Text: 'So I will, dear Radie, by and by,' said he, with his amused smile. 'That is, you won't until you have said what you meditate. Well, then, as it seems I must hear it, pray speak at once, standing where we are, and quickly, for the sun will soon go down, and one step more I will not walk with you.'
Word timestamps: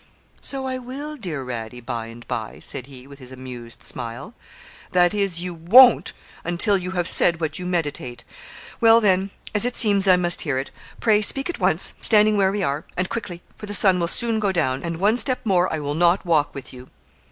'So 0.41 0.65
I 0.65 0.79
will, 0.79 1.15
dear 1.15 1.45
Radie, 1.45 1.79
by 1.79 2.07
and 2.07 2.27
by,' 2.27 2.57
said 2.59 2.87
he, 2.87 3.05
with 3.05 3.19
his 3.19 3.31
amused 3.31 3.83
smile. 3.83 4.33
'That 4.93 5.13
is, 5.13 5.43
you 5.43 5.53
won't 5.53 6.13
until 6.43 6.75
you 6.75 6.89
have 6.97 7.07
said 7.07 7.39
what 7.39 7.59
you 7.59 7.67
meditate. 7.67 8.23
Well, 8.79 8.99
then, 8.99 9.29
as 9.53 9.63
it 9.63 9.77
seems 9.77 10.07
I 10.07 10.15
must 10.15 10.41
hear 10.41 10.57
it, 10.57 10.71
pray 10.99 11.21
speak 11.21 11.51
at 11.51 11.59
once, 11.59 11.93
standing 12.01 12.35
where 12.35 12.51
we 12.51 12.63
are, 12.63 12.83
and 12.97 13.09
quickly, 13.09 13.43
for 13.55 13.67
the 13.67 13.75
sun 13.75 13.99
will 13.99 14.07
soon 14.07 14.39
go 14.39 14.51
down, 14.51 14.81
and 14.81 14.97
one 14.97 15.17
step 15.17 15.45
more 15.45 15.71
I 15.71 15.77
will 15.77 15.93
not 15.93 16.25
walk 16.25 16.55
with 16.55 16.73
you.' 16.73 16.87